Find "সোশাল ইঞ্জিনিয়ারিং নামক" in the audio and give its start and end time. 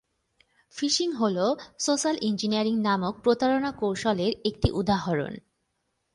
1.79-3.13